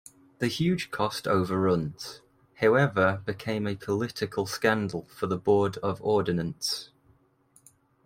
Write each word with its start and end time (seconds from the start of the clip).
The 0.39 0.47
huge 0.47 0.89
cost 0.89 1.27
overruns, 1.27 2.21
however, 2.55 3.21
became 3.23 3.67
a 3.67 3.75
political 3.75 4.47
scandal 4.47 5.05
for 5.15 5.27
the 5.27 5.37
Board 5.37 5.77
of 5.83 6.01
Ordnance. 6.01 6.89